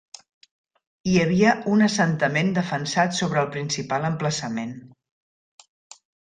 [1.09, 4.73] Hi havia un assentament defensat sobre el principal emplaçament.